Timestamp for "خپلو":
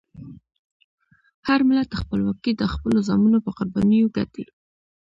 2.73-2.99